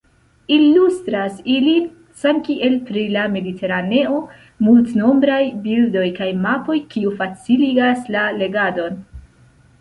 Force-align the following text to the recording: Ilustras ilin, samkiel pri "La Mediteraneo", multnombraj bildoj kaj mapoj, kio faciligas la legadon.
Ilustras 0.53 1.41
ilin, 1.55 1.83
samkiel 2.21 2.77
pri 2.87 3.03
"La 3.17 3.25
Mediteraneo", 3.33 4.23
multnombraj 4.69 5.39
bildoj 5.67 6.07
kaj 6.17 6.31
mapoj, 6.47 6.79
kio 6.95 7.13
faciligas 7.21 8.03
la 8.17 8.27
legadon. 8.41 8.99